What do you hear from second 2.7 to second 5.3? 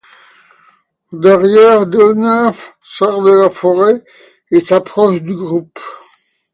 sortent de la forêt et s'approchent